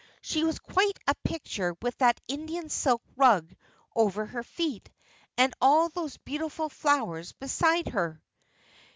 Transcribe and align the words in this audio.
She 0.21 0.43
was 0.43 0.57
quite 0.57 0.97
a 1.07 1.13
picture 1.23 1.77
with 1.79 1.95
that 1.99 2.19
Indian 2.27 2.69
silk 2.69 3.03
rug 3.15 3.53
over 3.95 4.25
her 4.25 4.41
feet, 4.41 4.89
and 5.37 5.53
all 5.61 5.89
those 5.89 6.17
beautiful 6.17 6.69
flowers 6.69 7.33
beside 7.33 7.89
her." 7.89 8.19